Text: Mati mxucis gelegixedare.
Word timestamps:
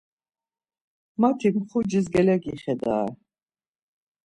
Mati 1.19 1.47
mxucis 1.55 2.05
gelegixedare. 2.13 3.05